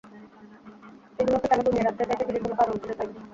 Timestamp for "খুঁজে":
2.81-2.95